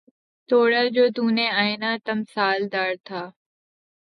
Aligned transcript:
توڑا 0.49 0.83
جو 0.95 1.05
تو 1.15 1.23
نے 1.37 1.45
آئنہ 1.61 1.91
تمثال 2.05 2.59
دار 2.73 2.91
تھا 3.07 3.21